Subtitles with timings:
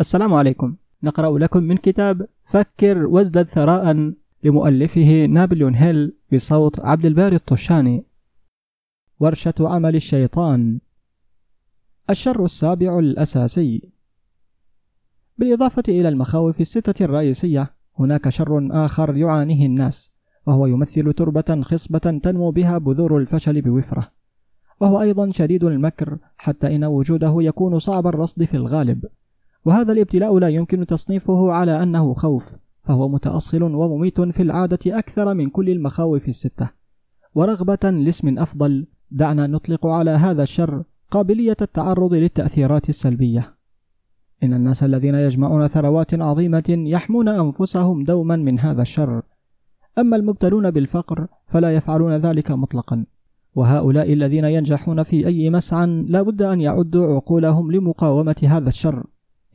[0.00, 0.76] السلام عليكم.
[1.02, 4.12] نقرأ لكم من كتاب فكر وازدد ثراء
[4.44, 8.04] لمؤلفه نابليون هيل بصوت عبد الباري الطشاني.
[9.20, 10.80] ورشة عمل الشيطان.
[12.10, 13.92] الشر السابع الأساسي.
[15.38, 20.12] بالإضافة إلى المخاوف الستة الرئيسية هناك شر آخر يعانيه الناس
[20.46, 24.12] وهو يمثل تربة خصبة تنمو بها بذور الفشل بوفرة.
[24.80, 29.04] وهو أيضا شديد المكر حتى إن وجوده يكون صعب الرصد في الغالب.
[29.68, 35.50] وهذا الابتلاء لا يمكن تصنيفه على أنه خوف فهو متأصل ومميت في العادة أكثر من
[35.50, 36.70] كل المخاوف الستة.
[37.34, 43.54] ورغبة لاسم أفضل دعنا نطلق على هذا الشر قابلية التعرض للتأثيرات السلبية.
[44.42, 49.22] إن الناس الذين يجمعون ثروات عظيمة يحمون أنفسهم دوما من هذا الشر.
[49.98, 53.04] أما المبتلون بالفقر فلا يفعلون ذلك مطلقا.
[53.54, 59.06] وهؤلاء الذين ينجحون في أي مسعى لا بد أن يعدوا عقولهم لمقاومة هذا الشر.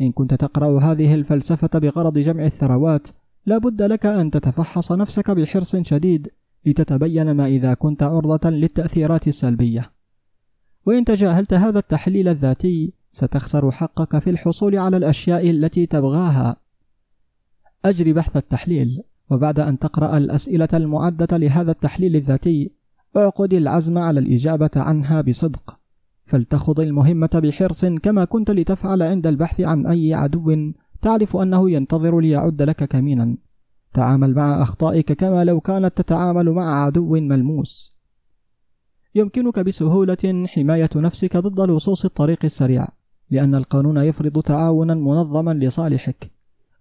[0.01, 3.07] إن كنت تقرأ هذه الفلسفة بغرض جمع الثروات
[3.45, 6.29] لا بد لك أن تتفحص نفسك بحرص شديد
[6.65, 9.91] لتتبين ما إذا كنت عرضة للتأثيرات السلبية.
[10.85, 16.55] وإن تجاهلت هذا التحليل الذاتي ستخسر حقك في الحصول على الأشياء التي تبغاها.
[17.85, 22.71] أجري بحث التحليل وبعد أن تقرأ الأسئلة المعدة لهذا التحليل الذاتي
[23.17, 25.82] أعقد العزم على الإجابة عنها بصدق.
[26.33, 30.71] فلتخض المهمة بحرص كما كنت لتفعل عند البحث عن أي عدو.
[31.01, 33.37] تعرف أنه ينتظر ليعد لك كمينا.
[33.93, 37.97] تعامل مع أخطائك كما لو كانت تتعامل مع عدو ملموس.
[39.15, 42.87] يمكنك بسهولة حماية نفسك ضد لصوص الطريق السريع
[43.29, 46.31] لأن القانون يفرض تعاونا منظما لصالحك.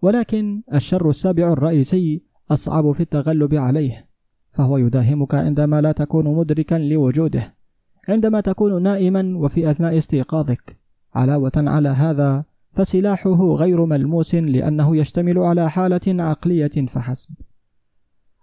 [0.03, 4.09] ولكن الشر السابع الرئيسي أصعب في التغلب عليه
[4.53, 7.62] فهو يداهمك عندما لا تكون مدركا لوجوده.
[8.09, 10.77] عندما تكون نائما وفي أثناء استيقاظك
[11.15, 17.31] علاوة على هذا فسلاحه غير ملموس لأنه يشتمل على حالة عقلية فحسب.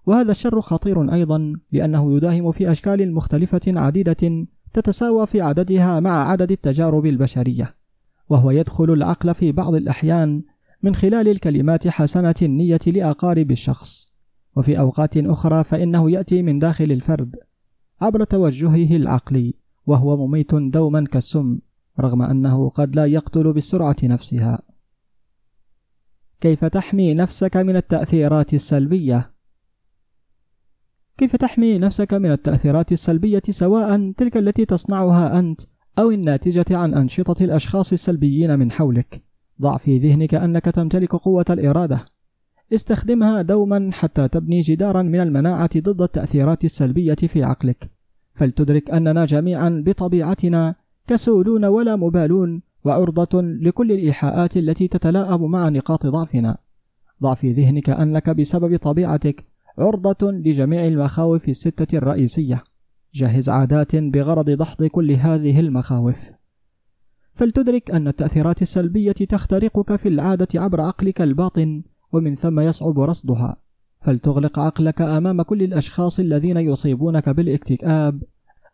[0.06, 6.52] وهذا الشر خطير أيضا لأنه يداهم في أشكال مختلفة عديدة تتساوى في عددها مع عدد
[6.52, 7.76] التجارب البشرية
[8.30, 10.44] وهو يدخل العقل في بعض الأحيان
[10.84, 14.14] من خلال الكلمات حسنة النية لأقارب الشخص
[14.56, 17.36] وفي أوقات أخرى فإنه يأتي من داخل الفرد.
[18.02, 19.54] عبر توجهه العقلي
[19.88, 21.60] وهو مميت دوما كالسم
[22.00, 24.62] رغم أنه قد لا يقتل بالسرعة نفسها
[26.42, 29.34] كيف تحمي نفسك من التأثيرات السلبية؟
[31.18, 35.62] كيف تحمي نفسك من التأثيرات السلبية سواء تلك التي تصنعها أنت
[36.00, 39.24] أو الناتجة عن أنشطة الأشخاص السلبيين من حولك؟
[39.62, 42.06] ضع في ذهنك أنك تمتلك قوة الإرادة
[42.74, 47.92] استخدمها دوما حتى تبني جدارا من المناعة ضد التأثيرات السلبية في عقلك.
[48.36, 50.76] فلتدرك أننا جميعا بطبيعتنا
[51.08, 56.58] كسولون ولا مبالون وعرضة لكل الإيحاءات التي تتلاءم مع نقاط ضعفنا.
[57.22, 59.46] ضع في ذهنك أنك بسبب طبيعتك
[59.78, 62.64] عرضة لجميع المخاوف الستة الرئيسية.
[63.14, 66.20] جهز عادات بغرض دحض كل هذه المخاوف.
[67.34, 73.58] فلتدرك أن التأثيرات السلبية تخترقك في العادة عبر عقلك الباطن ومن ثم يصعب رصدها.
[74.02, 78.24] فلتغلق عقلك أمام كل الأشخاص الذين يصيبونك بالإكتئاب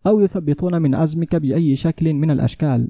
[0.08, 2.90] أو يثبطون من عزمك بأي شكل من الأشكال.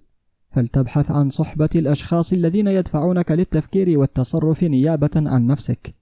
[0.51, 5.95] فلتبحث عن صحبة الأشخاص الذين يدفعونك للتفكير والتصرف نيابة عن نفسك.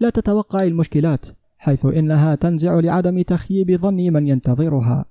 [0.00, 1.26] لا تتوقع المشكلات
[1.58, 5.04] حيث إنها تنزع لعدم تخييب ظن من ينتظرها.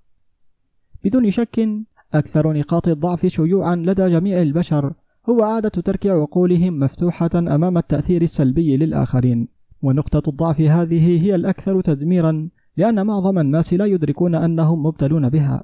[1.03, 1.67] بدون شك
[2.13, 4.93] أكثر نقاط الضعف شيوعا لدى جميع البشر
[5.29, 9.47] هو عادة ترك عقولهم مفتوحة أمام التأثير السلبي للآخرين
[9.81, 15.63] ونقطة الضعف هذه هي الأكثر تدميرا لأن معظم الناس لا يدركون أنهم مبتلون بها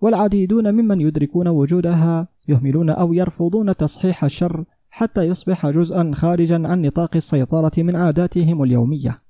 [0.00, 7.16] والعديدون ممن يدركون وجودها يهملون أو يرفضون تصحيح الشر حتى يصبح جزءا خارجا عن نطاق
[7.16, 9.22] السيطرة من عاداتهم اليومية.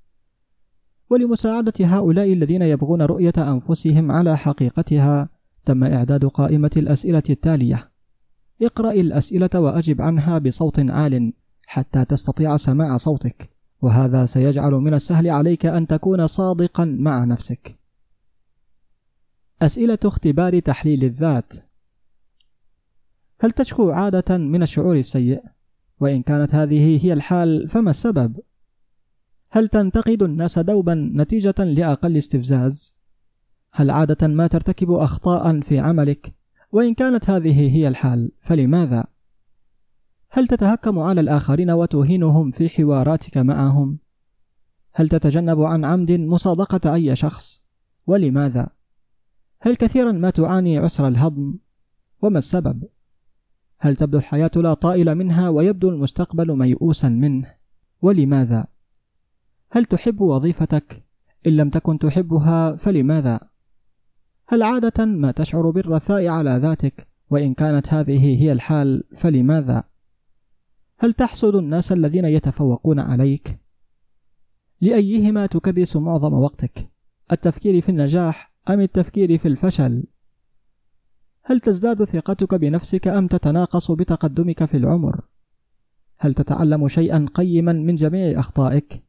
[1.09, 5.29] ولمساعدة هؤلاء الذين يبغون رؤية أنفسهم على حقيقتها
[5.65, 7.91] تم إعداد قائمة الأسئلة التالية.
[8.61, 11.33] اقرأ الأسئلة وأجب عنها بصوت عال
[11.65, 13.49] حتى تستطيع سماع صوتك
[13.81, 17.75] وهذا سيجعل من السهل عليك أن تكون صادقا مع نفسك
[19.61, 21.53] أسئلة اختبار تحليل الذات
[23.39, 25.43] هل تشكو عادة من الشعور السيء؟
[25.99, 28.39] وإن كانت هذه هي الحال فما السبب؟
[29.49, 32.95] هل تنتقد الناس دوبا نتيجة لأقل استفزاز؟
[33.71, 36.33] هل عادة ما ترتكب أخطاء في عملك؟
[36.75, 39.05] وإن كانت هذه هي الحال فلماذا؟
[40.29, 43.99] هل تتهكم على الآخرين وتهينهم في حواراتك معهم؟
[44.93, 47.63] هل تتجنب عن عمد مصادقة أي شخص؟
[48.07, 48.67] ولماذا؟
[49.61, 51.55] هل كثيرا ما تعاني عسر الهضم؟
[52.21, 52.83] وما السبب؟
[53.79, 57.53] هل تبدو الحياة لا طائل منها ويبدو المستقبل ميؤوسا منه
[58.01, 58.65] ولماذا
[59.71, 61.05] هل تحب وظيفتك
[61.47, 63.39] إن لم تكن تحبها فلماذا
[64.47, 69.83] هل عادة ما تشعر بالرثاء على ذاتك؟ وإن كانت هذه هي الحال فلماذا؟
[70.97, 73.59] هل تحسد الناس الذين يتفوقون عليك؟
[74.81, 76.89] لأيهما تكرس معظم وقتك؟
[77.31, 80.03] التفكير في النجاح أم التفكير في الفشل؟
[81.43, 85.21] هل تزداد ثقتك بنفسك أم تتناقص بتقدمك في العمر؟
[86.17, 89.03] هل تتعلم شيئا قيما من جميع أخطائك؟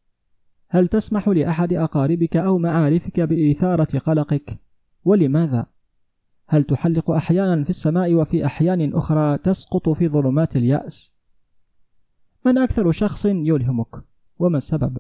[0.69, 4.66] هل تسمح لأحد أقاربك أو معارفك بإثارة قلقك؟
[5.07, 5.67] ولماذا؟
[6.49, 11.15] هل تحلق أحيانا في السماء وفي أحيان أخرى تسقط في ظلمات اليأس؟
[12.47, 14.05] من أكثر شخص يلهمك؟
[14.39, 14.99] وما السبب؟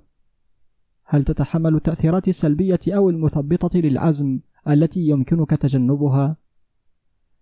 [1.05, 6.37] هل تتحمل التأثيرات السلبية أو المثبطة للعزم التي يمكنك تجنبها؟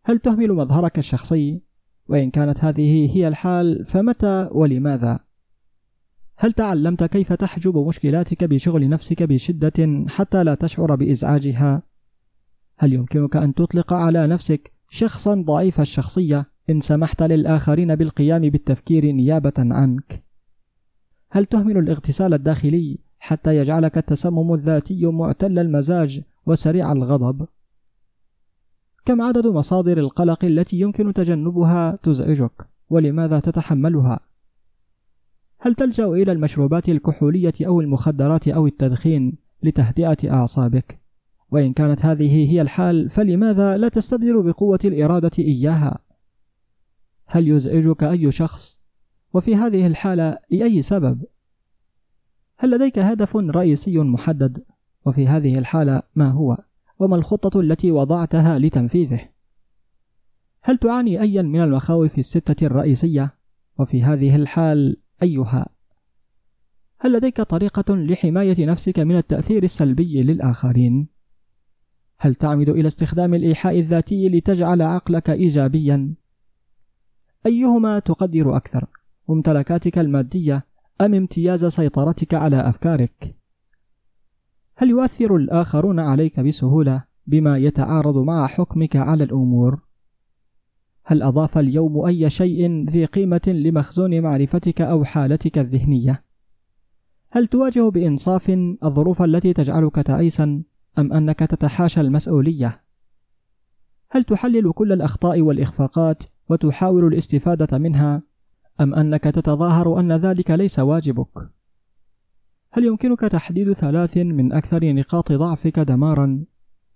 [0.04, 1.62] هل تهمل مظهرك الشخصي؟
[2.08, 5.20] وإن كانت هذه هي الحال فمتى ولماذا؟
[6.36, 11.82] هل تعلمت كيف تحجب مشكلاتك بشغل نفسك بشدة حتى لا تشعر بإزعاجها؟
[12.76, 19.52] هل يمكنك أن تطلق على نفسك شخصا ضعيف الشخصية إن سمحت للآخرين بالقيام بالتفكير نيابة
[19.58, 20.24] عنك؟
[21.30, 27.46] هل تهمل الاغتسال الداخلي حتى يجعلك التسمم الذاتي معتل المزاج وسريع الغضب؟
[29.04, 34.20] كم عدد مصادر القلق التي يمكن تجنبها تزعجك؟ ولماذا تتحملها؟
[35.58, 41.03] هل تلجأ إلى المشروبات الكحولية أو المخدرات أو التدخين لتهدئة أعصابك؟
[41.54, 45.98] وإن كانت هذه هي الحال فلماذا لا تستبدل بقوة الإرادة إياها؟
[47.26, 48.78] هل يزعجك أي شخص؟
[49.34, 51.24] وفي هذه الحالة لأي سبب؟
[52.56, 54.64] هل لديك هدف رئيسي محدد؟
[55.06, 56.58] وفي هذه الحالة ما هو؟
[56.98, 59.20] وما الخطة التي وضعتها لتنفيذه؟
[60.62, 63.34] هل تعاني أيا من المخاوف الستة الرئيسية؟
[63.78, 65.66] وفي هذه الحال أيها؟
[66.98, 71.13] هل لديك طريقة لحماية نفسك من التأثير السلبي للآخرين؟
[72.18, 76.14] هل تعمد إلى استخدام الإيحاء الذاتي لتجعل عقلك إيجابيا؟
[77.46, 78.86] أيهما تقدر أكثر؟
[79.28, 80.66] ممتلكاتك المادية
[81.00, 83.36] أم امتياز سيطرتك على أفكارك؟
[84.76, 89.80] هل يؤثر الآخرون عليك بسهولة بما يتعارض مع حكمك على الأمور؟
[91.04, 96.24] هل أضاف اليوم أي شيء ذي قيمة لمخزون معرفتك أو حالتك الذهنية؟
[97.30, 98.50] هل تواجه بإنصاف
[98.84, 100.62] الظروف التي تجعلك تعيسا
[100.98, 102.80] أم أنك تتحاشى المسؤولية؟
[104.10, 108.22] هل تحلل كل الأخطاء والإخفاقات وتحاول الاستفادة منها
[108.80, 111.50] أم أنك تتظاهر أن ذلك ليس واجبك؟
[112.70, 116.44] هل يمكنك تحديد ثلاث من أكثر نقاط ضعفك دمارا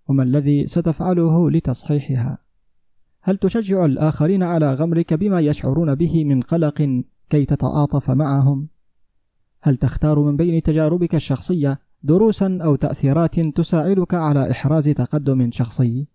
[0.09, 2.39] وما الذي ستفعله لتصحيحها؟
[3.23, 8.69] هل تشجع الآخرين على غمرك بما يشعرون به من قلق كي تتعاطف معهم؟
[9.61, 16.07] هل تختار من بين تجاربك الشخصية دروسا أو تأثيرات تساعدك على إحراز تقدم شخصي؟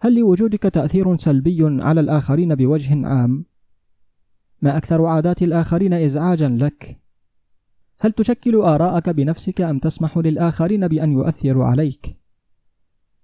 [0.00, 3.44] هل لوجودك تأثير سلبي على الآخرين بوجه عام؟
[4.62, 7.00] ما أكثر عادات الآخرين إزعاجا لك؟
[7.98, 12.16] هل تشكل آراءك بنفسك أم تسمح للآخرين بأن يؤثروا عليك؟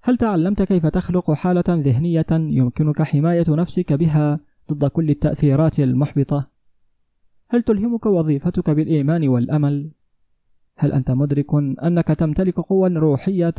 [0.02, 4.40] هل تعلمت كيف تخلق حالة ذهنية يمكنك حماية نفسك بها
[4.72, 6.50] ضد كل التأثيرات المحبطة؟
[7.48, 9.90] هل تلهمك وظيفتك بالإيمان والأمل؟
[10.76, 11.54] هل أنت مدرك
[11.84, 13.54] أنك تمتلك قوى روحية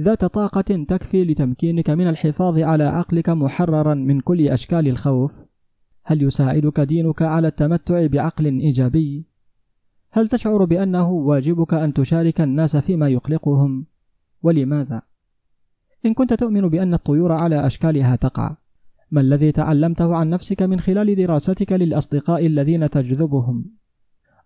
[0.00, 5.34] ذات طاقة تكفي لتمكينك من الحفاظ على عقلك محررا من كل أشكال الخوف؟
[6.04, 9.26] هل يساعدك دينك على التمتع بعقل إيجابي؟
[10.10, 13.86] هل تشعر بأنه واجبك أن تشارك الناس فيما يقلقهم؟
[14.42, 15.02] ولماذا؟
[16.06, 18.56] إن كنت تؤمن بأن الطيور على أشكالها تقع،
[19.10, 23.64] ما الذي تعلمته عن نفسك من خلال دراستك للأصدقاء الذين تجذبهم؟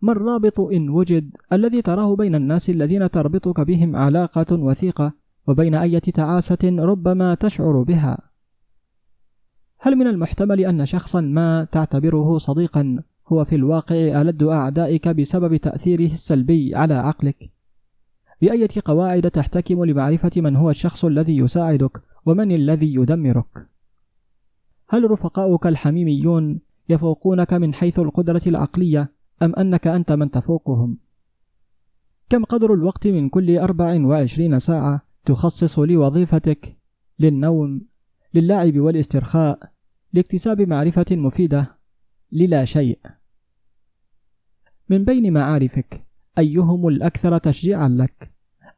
[0.02, 5.12] ما الرابط إن وجد الذي تراه بين الناس الذين تربطك بهم علاقة وثيقة
[5.46, 8.18] وبين أية تعاسة ربما تشعر بها؟
[9.78, 16.12] هل من المحتمل أن شخصا ما تعتبره صديقا هو في الواقع ألد أعدائك بسبب تأثيره
[16.12, 17.50] السلبي على عقلك؟
[18.42, 23.68] بأية قواعد تحتكم لمعرفة من هو الشخص الذي يساعدك ومن الذي يدمرك؟
[24.88, 30.98] هل رفقاؤك الحميميون يفوقونك من حيث القدرة العقلية أم أنك أنت من تفوقهم؟
[32.30, 36.76] كم قدر الوقت من كل أربع وعشرين ساعة تخصص لوظيفتك
[37.18, 37.80] للنوم
[38.34, 39.72] للعب والاسترخاء
[40.12, 41.78] لاكتساب معرفة مفيدة
[42.32, 42.98] للا شيء؟
[44.88, 46.06] من بين معارفك
[46.38, 48.32] أيهم الأكثر تشجيعا لك؟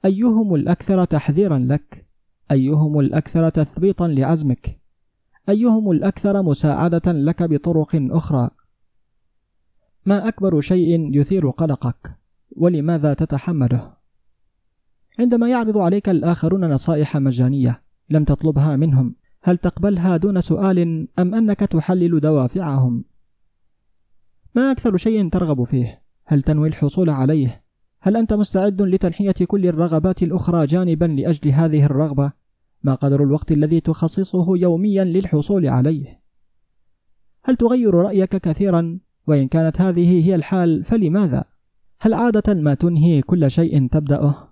[0.04, 2.06] أيهم الأكثر تحذيرا لك؟
[2.50, 4.80] أيهم الأكثر تثبيطا لعزمك؟
[5.48, 8.50] أيهم الأكثر مساعدة لك بطرق أخرى؟
[10.06, 12.16] ما أكبر شيء يثير قلقك؟
[12.56, 13.92] ولماذا تتحمله؟
[15.18, 21.60] عندما يعرض عليك الآخرون نصائح مجانية لم تطلبها منهم هل تقبلها دون سؤال أم أنك
[21.60, 23.04] تحلل دوافعهم؟
[24.54, 27.62] ما أكثر شيء ترغب فيه؟ هل تنوي الحصول عليه؟
[28.00, 32.32] هل أنت مستعد لتنحية كل الرغبات الأخرى جانبا لأجل هذه الرغبة؟
[32.82, 36.20] ما قدر الوقت الذي تخصصه يوميا للحصول عليه؟
[37.44, 41.44] هل تغير رأيك كثيرا؟ وإن كانت هذه هي الحال فلماذا؟
[42.00, 44.48] هل عادة ما تنهي كل شيء تبدأه؟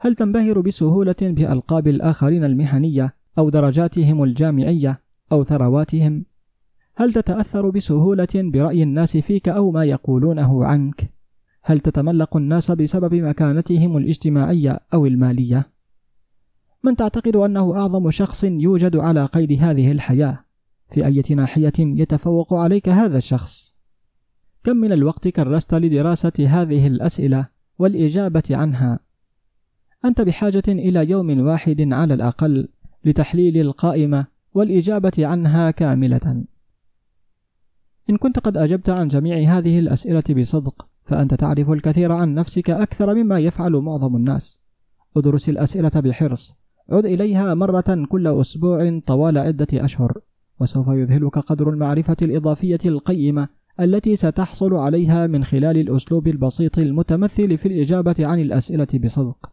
[0.00, 5.00] هل تنبهر بسهولة بألقاب الآخرين المهنية أو درجاتهم الجامعية
[5.32, 6.24] أو ثرواتهم؟
[6.96, 11.12] هل تتأثر بسهولة برأي الناس فيك أو ما يقولونه عنك؟
[11.62, 15.72] هل تتملق الناس بسبب مكانتهم الاجتماعية أو المالية؟
[16.84, 20.44] من تعتقد أنه أعظم شخص يوجد على قيد هذه الحياة
[20.92, 23.74] في أي ناحية يتفوق عليك هذا الشخص.
[24.64, 28.98] كم من الوقت كرست لدراسة هذه الأسئلة والإجابة عنها.
[30.04, 32.68] أنت بحاجة إلى يوم واحد على الأقل
[33.04, 36.44] لتحليل القائمة والإجابة عنها كاملة.
[38.10, 43.14] إن كنت قد أجبت عن جميع هذه الأسئلة بصدق فأنت تعرف الكثير عن نفسك أكثر
[43.14, 44.60] مما يفعل معظم الناس.
[45.16, 46.54] ادرس الأسئلة بحرص.
[46.90, 50.20] عد إليها مرة كل أسبوع طوال عدة أشهر.
[50.60, 53.48] وسوف يذهلك قدر المعرفة الإضافية القيمة
[53.80, 59.52] التي ستحصل عليها من خلال الأسلوب البسيط المتمثل في الإجابة عن الأسئلة بصدق.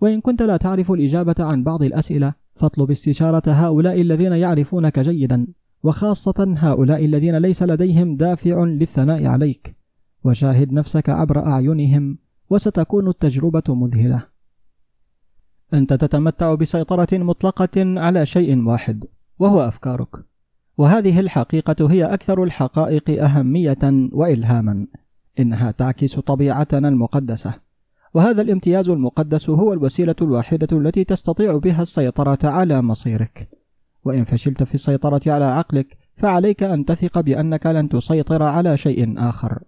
[0.00, 5.46] وإن كنت لا تعرف الإجابة عن بعض الأسئلة، فاطلب استشارة هؤلاء الذين يعرفونك جيدا،
[5.82, 9.76] وخاصة هؤلاء الذين ليس لديهم دافع للثناء عليك،
[10.24, 12.18] وشاهد نفسك عبر أعينهم،
[12.50, 14.26] وستكون التجربة مذهلة.
[15.74, 19.04] أنت تتمتع بسيطرة مطلقة على شيء واحد،
[19.38, 20.24] وهو أفكارك.
[20.78, 24.86] وهذه الحقيقة هي أكثر الحقائق أهمية وإلهاما
[25.38, 27.54] إنها تعكس طبيعتنا المقدسة.
[28.14, 33.48] وهذا الامتياز المقدس هو الوسيلة الواحدة التي تستطيع بها السيطرة على مصيرك.
[34.04, 39.62] وإن فشلت في السيطرة على عقلك فعليك أن تثق بأنك لن تسيطر على شيء آخر.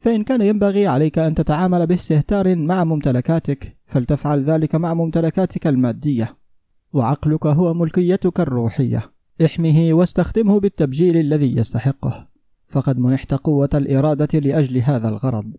[0.00, 6.36] فإن كان ينبغي عليك أن تتعامل باستهتار مع ممتلكاتك فلتفعل ذلك مع ممتلكاتك المادية.
[6.92, 9.02] وعقلك هو ملكيتك الروحية.
[9.44, 12.28] احمه واستخدمه بالتبجيل الذي يستحقه.
[12.68, 15.52] فقد منحت قوة الإرادة لأجل هذا الغرض.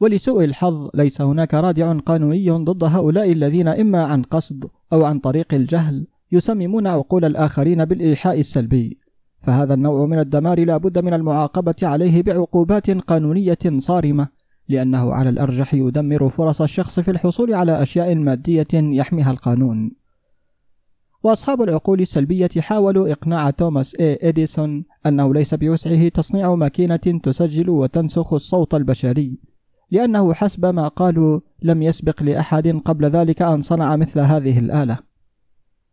[0.00, 5.54] ولسوء الحظ ليس هناك رادع قانوني ضد هؤلاء الذين إما عن قصد أو عن طريق
[5.54, 8.98] الجهل يسممون عقول الآخرين بالإيحاء السلبي.
[9.42, 14.28] فهذا النوع من الدمار لا بد من المعاقبة عليه بعقوبات قانونية صارمة.
[14.68, 19.92] لأنه على الأرجح يدمر فرص الشخص في الحصول على أشياء مادية يحميها القانون.
[21.22, 28.32] وأصحاب العقول السلبية حاولوا إقناع توماس إي إديسون أنه ليس بوسعه تصنيع ماكينة تسجل وتنسخ
[28.32, 29.38] الصوت البشري
[29.90, 34.98] لأنه حسب ما قالوا لم يسبق لأحد قبل ذلك أن صنع مثل هذه الآلة.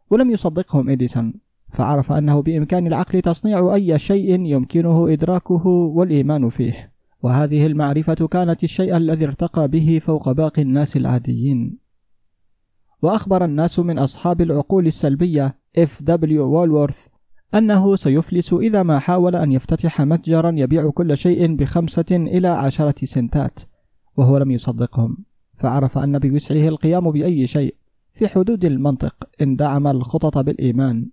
[0.09, 1.33] ولم يصدقهم إديسون
[1.73, 6.94] فعرف أنه بإمكان العقل تصنيع أي شيء يمكنه إدراكه والإيمان فيه.
[7.25, 11.77] وهذه المعرفة كانت الشيء الذي ارتقى به فوق باقي الناس العاديين.
[13.01, 17.07] وأخبر الناس من أصحاب العقول السلبية اف دبليو وولورث
[17.55, 23.59] أنه سيفلس إذا ما حاول أن يفتتح متجرا يبيع كل شيء بخمسة إلى عشرة سنتات
[24.17, 25.17] وهو لم يصدقهم.
[25.57, 27.75] فعرف أن بوسعه القيام بأي شيء
[28.13, 31.09] في حدود المنطق إن دعم الخطط بالإيمان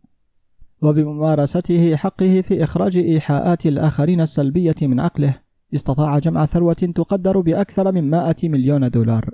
[0.83, 5.51] وبممارسته حقه في إخراج إيحاءات الآخرين السلبية من عقله.
[5.75, 9.31] استطاع جمع ثروة تقدر بأكثر من 100 مليون دولار.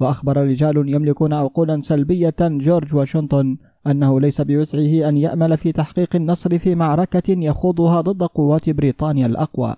[0.00, 6.58] وأخبر رجال يملكون عقولا سلبية جورج واشنطن أنه ليس بوسعه أن يأمل في تحقيق النصر
[6.58, 9.76] في معركة يخوضها ضد قوات بريطانيا الأقوى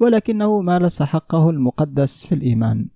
[0.00, 2.86] ولكنه مارس حقه المقدس في الإيمان.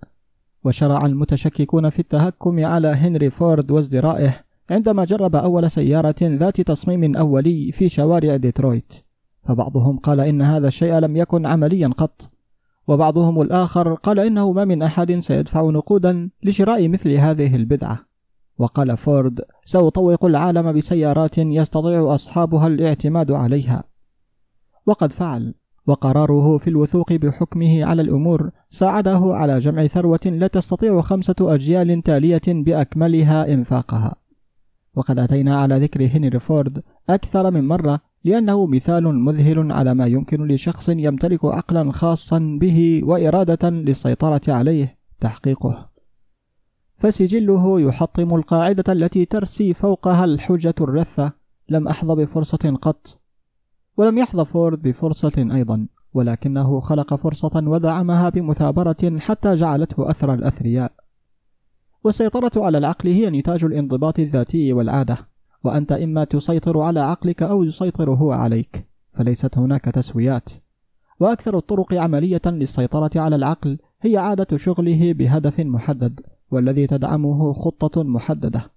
[0.64, 7.72] وشرع المتشككون في التهكم على هنري فورد وازدرائه عندما جرب أول سيارة ذات تصميم أولي
[7.72, 8.92] في شوارع ديترويت.
[9.44, 12.30] فبعضهم قال إن هذا الشيء لم يكن عمليا قط
[12.88, 17.98] وبعضهم الآخر قال إنه ما من أحد سيدفع نقودا لشراء مثل هذه البدعة.
[18.58, 23.84] وقال فورد سأطوق العالم بسيارات يستطيع أصحابها الاعتماد عليها.
[24.86, 25.54] وقد فعل
[25.86, 32.42] وقراره في الوثوق بحكمه على الأمور ساعده على جمع ثروة لا تستطيع خمسة أجيال تالية
[32.46, 34.14] بأكملها إنفاقها.
[34.94, 40.48] وقد أتينا على ذكر هنري فورد أكثر من مرة لأنه مثال مذهل على ما يمكن
[40.48, 45.90] لشخص يمتلك عقلا خاصا به وإرادة للسيطرة عليه تحقيقه.
[46.96, 51.32] فسجله يحطم القاعدة التي ترسي فوقها الحجة الرثة.
[51.68, 53.20] لم أحظى بفرصة قط
[53.96, 60.92] ولم يحظى فورد بفرصة أيضا ولكنه خلق فرصة ودعمها بمثابرة حتى جعلته أثر الأثرياء.
[62.04, 65.33] والسيطرة على العقل هي نتاج الانضباط الذاتي والعادة.
[65.64, 70.50] وأنت إما تسيطر على عقلك أو يسيطر هو عليك فليست هناك تسويات.
[71.20, 78.70] وأكثر الطرق عملية للسيطرة على العقل هي عادة شغله بهدف محدد والذي تدعمه خطة محددة.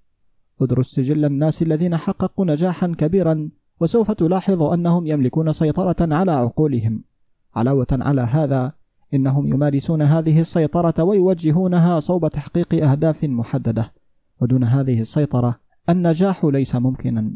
[0.61, 7.03] ادرس سجل الناس الذين حققوا نجاحا كبيرا وسوف تلاحظ أنهم يملكون سيطرة على عقولهم.
[7.55, 8.71] علاوة على هذا
[9.13, 13.93] إنهم يمارسون هذه السيطرة ويوجهونها صوب تحقيق أهداف محددة.
[14.41, 17.31] ودون هذه السيطرة النجاح ليس ممكنا.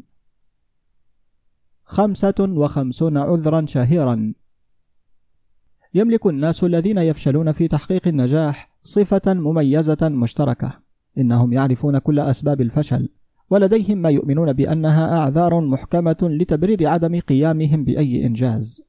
[1.84, 4.34] خمسة وخمسون عذرا شهيرا.
[5.93, 10.79] يملك الناس الذين يفشلون في تحقيق النجاح صفة مميزة مشتركة.
[11.17, 13.10] إنهم يعرفون كل أسباب الفشل
[13.50, 18.81] ولديهم ما يؤمنون بأنها أعذار محكمة لتبرير عدم قيامهم بأي إنجاز.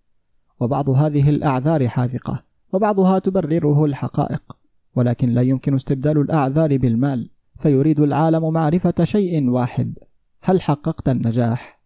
[0.61, 4.57] وبعض هذه الأعذار حاذقة وبعضها تبرره الحقائق
[4.95, 7.31] ولكن لا يمكن استبدال الأعذار بالمال.
[7.63, 9.99] فيريد العالم معرفة شيء واحد.
[10.41, 11.81] هل حققت النجاح؟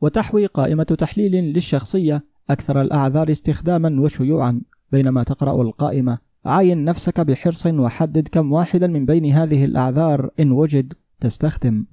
[0.00, 4.60] وتحوي قائمة تحليل للشخصية أكثر الأعذار استخداما وشيوعا.
[4.92, 10.94] بينما تقرأ القائمة عاين نفسك بحرص وحدد كم واحدا من بين هذه الأعذار إن وجد
[11.20, 11.86] تستخدم.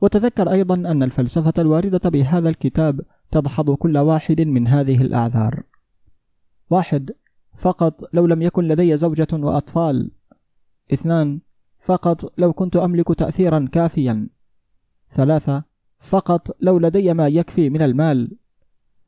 [0.00, 5.62] وتذكر أيضا أن الفلسفة الواردة بهذا الكتاب تدحض كل واحد من هذه الأعذار.
[6.70, 7.10] واحد
[7.56, 10.10] فقط لو لم يكن لدي زوجة وأطفال.
[10.92, 11.40] اثنان
[11.80, 14.28] فقط لو كنت أملك تأثيرا كافيا.
[15.10, 15.64] ثلاثة
[15.98, 18.36] فقط لو لدي ما يكفي من المال.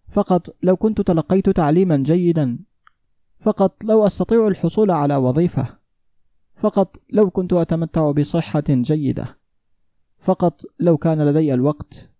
[0.09, 2.59] فقط لو كنت تلقيت تعليما جيدا.
[3.39, 5.79] فقط لو أستطيع الحصول على وظيفة.
[6.55, 9.39] فقط لو كنت أتمتع بصحة جيدة.
[10.19, 12.11] فقط لو كان لدي الوقت.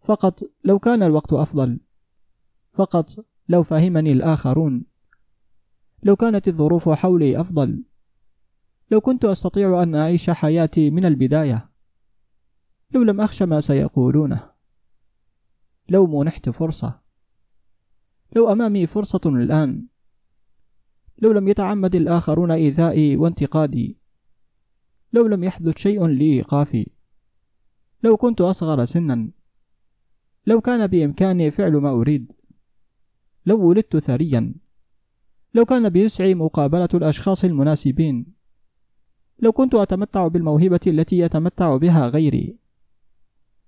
[0.00, 1.80] فقط لو كان الوقت أفضل.
[2.72, 3.10] فقط
[3.48, 4.84] لو فهمني الآخرون.
[6.02, 7.82] لو كانت الظروف حولي أفضل.
[8.90, 11.70] لو كنت أستطيع أن أعيش حياتي من البداية
[12.90, 14.50] لو لم أخش ما سيقولونه.
[15.88, 17.00] لو منحت فرصة.
[18.36, 19.86] لو أمامي فرصة الآن.
[21.18, 23.98] لو لم يتعمد الآخرون إيذائي وانتقادي.
[25.12, 26.86] لو لم يحدث شيء لإيقافي
[28.02, 29.30] لو كنت أصغر سنا.
[30.46, 32.32] لو كان بإمكاني فعل ما أريد.
[33.46, 34.54] لو ولدت ثريا.
[35.54, 38.35] لو كان بيسعي مقابلة الأشخاص المناسبين.
[39.38, 42.56] لو كنت أتمتع بالموهبة التي يتمتع بها غيري.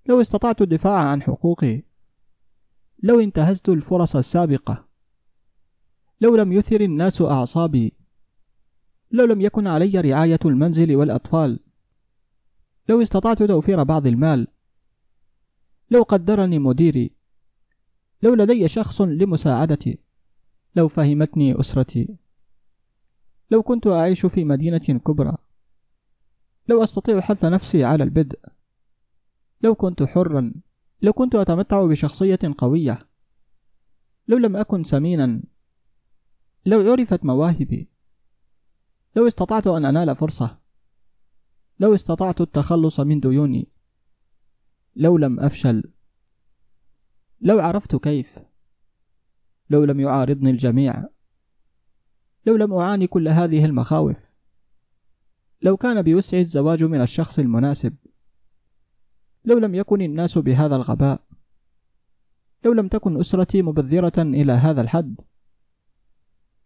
[0.07, 1.83] لو استطعت الدفاع عن حقوقي.
[3.03, 4.85] لو انتهزت الفرص السابقة.
[6.21, 7.93] لو لم يثر الناس أعصابي.
[9.11, 11.61] لو لم يكن علي رعاية المنزل والأطفال.
[12.89, 14.47] لو استطعت توفير بعض المال.
[15.91, 17.11] لو قدرني مديري.
[18.23, 19.99] لو لدي شخص لمساعدتي.
[20.77, 22.17] لو فهمتني أسرتي.
[23.51, 25.37] لو كنت أعيش في مدينة كبرى.
[26.69, 28.41] لو أستطيع حث نفسي على البدء
[29.63, 30.53] لو كنت حرا
[31.03, 32.99] لو كنت أتمتع بشخصية قوية
[34.29, 35.43] لو لم أكن سمينا
[36.67, 37.89] لو عرفت مواهبي
[39.17, 40.59] لو استطعت أن أنال فرصة
[41.81, 43.69] لو استطعت التخلص من ديوني
[44.97, 45.83] لو لم أفشل
[47.41, 48.39] لو عرفت كيف
[49.71, 51.05] لو لم يعارضني الجميع
[52.47, 54.28] لو لم أعاني كل هذه المخاوف.
[55.63, 57.97] لو كان بوسعي الزواج من الشخص المناسب
[59.45, 61.23] لو لم يكن الناس بهذا الغباء
[62.65, 65.21] لو لم تكن أسرتي مبذرة إلى هذا الحد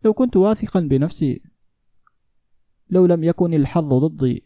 [0.05, 1.43] لو كنت واثقا بنفسي
[2.91, 4.45] لو لم يكن الحظ ضدي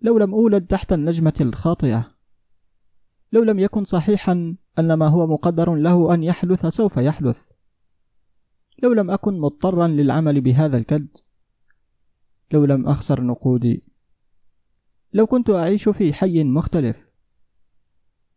[0.00, 2.08] لو لم أولد تحت النجمة الخاطئة
[3.32, 7.48] لو لم يكن صحيحا أن ما هو مقدر له أن يحدث سوف يحدث
[8.82, 11.08] لو لم أكن مضطرا للعمل بهذا الكد.
[12.52, 13.82] لو لم أخسر نقودي.
[15.12, 17.08] لو كنت أعيش في حي مختلف.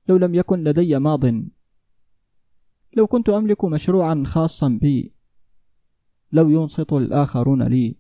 [0.08, 1.25] لو لم يكن لدي ماض.
[2.93, 5.13] لو كنت أملك مشروعا خاصا بي.
[6.32, 7.95] لو ينصت الآخرون لي.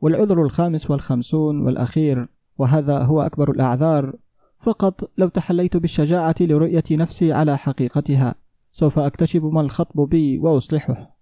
[0.00, 4.16] والعذر الخامس والخمسون والأخير وهذا هو أكبر الأعذار
[4.58, 8.34] فقط لو تحليت بالشجاعة لرؤية نفسي على حقيقتها
[8.72, 11.17] سوف أكتشف ما الخطب بي وأصلحه.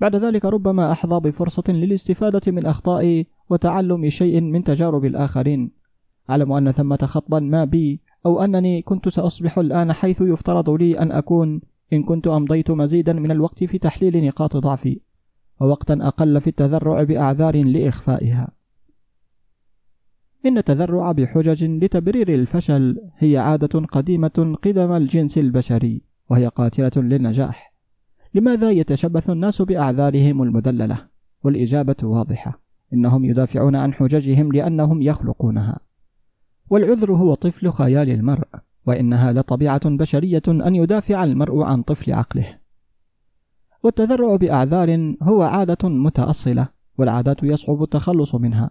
[0.00, 5.70] بعد ذلك ربما أحظى بفرصة للاستفادة من أخطائي وتعلم شيء من تجارب الآخرين.
[6.30, 11.12] أعلم أن ثمة خطبا ما بي أو أنني كنت سأصبح الآن حيث يفترض لي أن
[11.12, 11.60] أكون
[11.92, 15.00] إن كنت أمضيت مزيدا من الوقت في تحليل نقاط ضعفي
[15.60, 18.48] ووقتا أقل في التذرع بأعذار لإخفائها.
[20.46, 27.67] إن التذرع بحجج لتبرير الفشل هي عادة قديمة قدم الجنس البشري وهي قاتلة للنجاح.
[28.38, 31.06] لماذا يتشبث الناس بأعذارهم المدللة؟
[31.44, 32.60] والإجابة واضحة
[32.92, 35.78] إنهم يدافعون عن حججهم لأنهم يخلقونها.
[36.70, 38.46] والعذر هو طفل خيال المرء
[38.86, 42.58] وإنها لطبيعة بشرية أن يدافع المرء عن طفل عقله.
[43.82, 48.70] والتذرع بأعذار هو عادة متأصلة والعادات يصعب التخلص منها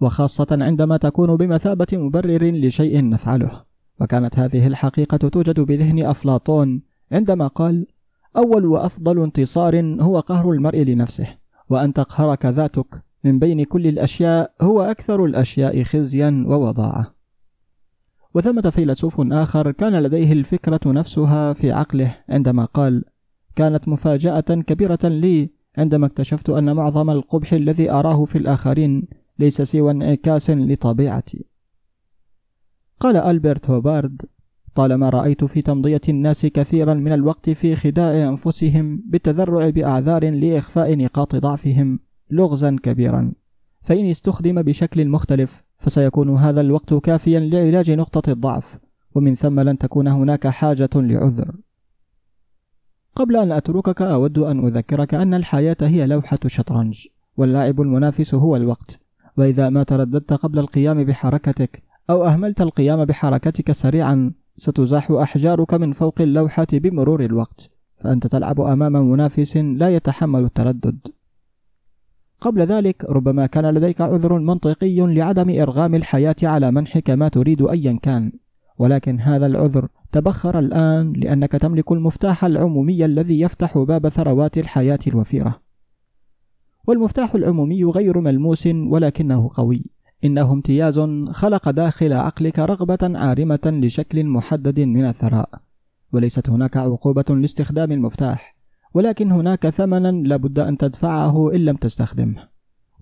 [0.00, 3.64] وخاصة عندما تكون بمثابة مبرر لشيء نفعله.
[4.00, 7.86] وكانت هذه الحقيقة توجد بذهن أفلاطون عندما قال
[8.36, 11.26] أول وأفضل انتصار هو قهر المرء لنفسه
[11.68, 17.14] وأن تقهرك ذاتك من بين كل الأشياء هو أكثر الأشياء خزيا ووضاعة.
[18.34, 23.04] وثمة فيلسوف آخر كان لديه الفكرة نفسها في عقله عندما قال
[23.56, 29.90] كانت مفاجأة كبيرة لي عندما اكتشفت أن معظم القبح الذي أراه في الآخرين ليس سوى
[29.90, 31.44] انعكاس لطبيعتي.
[33.00, 34.22] قال ألبرت هوبارد
[34.78, 41.36] طالما رأيت في تمضية الناس كثيرا من الوقت في خداع أنفسهم بالتذرع بأعذار لإخفاء نقاط
[41.36, 43.32] ضعفهم لغزا كبيرا.
[43.80, 48.78] فإن استخدم بشكل مختلف فسيكون هذا الوقت كافيا لعلاج نقطة الضعف
[49.14, 51.56] ومن ثم لن تكون هناك حاجة لعذر.
[53.14, 59.00] قبل أن أتركك أود أن أذكرك أن الحياة هي لوحة شطرنج واللاعب المنافس هو الوقت.
[59.36, 66.20] وإذا ما ترددت قبل القيام بحركتك أو أهملت القيام بحركتك سريعا ستزاح أحجارك من فوق
[66.20, 70.98] اللوحة بمرور الوقت فأنت تلعب أمام منافس لا يتحمل التردد.
[72.40, 77.98] قبل ذلك ربما كان لديك عذر منطقي لعدم إرغام الحياة على منحك ما تريد أيا
[78.02, 78.32] كان
[78.78, 85.60] ولكن هذا العذر تبخر الآن لأنك تملك المفتاح العمومي الذي يفتح باب ثروات الحياة الوفيرة.
[86.86, 89.84] والمفتاح العمومي غير ملموس ولكنه قوي.
[90.24, 91.00] إنه امتياز
[91.30, 95.50] خلق داخل عقلك رغبة عارمة لشكل محدد من الثراء
[96.12, 98.56] وليست هناك عقوبة لاستخدام المفتاح
[98.94, 102.48] ولكن هناك ثمنا لابد أن تدفعه إن لم تستخدمه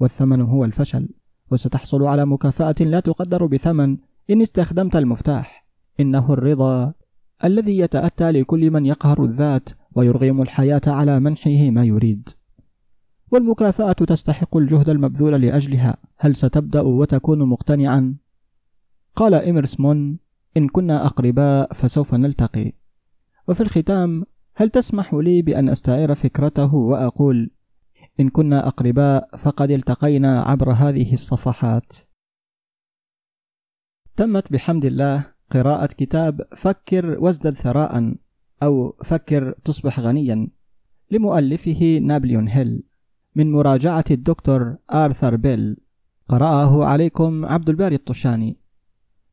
[0.01, 1.09] والثمن هو الفشل
[1.51, 3.97] وستحصل على مكافأة لا تقدر بثمن
[4.31, 5.67] إن استخدمت المفتاح.
[6.01, 6.93] إنه الرضا
[7.45, 12.29] الذي يتأتى لكل من يقهر الذات ويرغم الحياة على منحه ما يريد.
[13.33, 15.97] والمكافأة تستحق الجهد المبذول لأجلها.
[16.19, 18.17] هل ستبدأ وتكون مقتنعا؟
[19.17, 20.19] قال إمرسمون
[20.57, 22.73] إن كنا أقرباء فسوف نلتقي.
[23.49, 27.51] وفي الختام هل تسمح لي بأن أستعير فكرته وأقول
[28.21, 31.93] إن كنا أقرباء فقد التقينا عبر هذه الصفحات.
[34.17, 38.15] تمت بحمد الله قراءة كتاب فكر وازدد ثراء
[38.63, 40.49] أو فكر تصبح غنيا
[41.11, 42.83] لمؤلفه نابليون هيل.
[43.37, 45.77] من مراجعة الدكتور آرثر بيل.
[46.29, 48.57] قرأه عليكم عبد الباري الطشاني.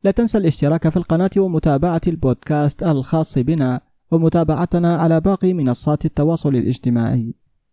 [0.04, 7.34] لا تنسى الاشتراك في القناة ومتابعة البودكاست الخاص بنا ومتابعتنا على باقي منصات التواصل الاجتماعي.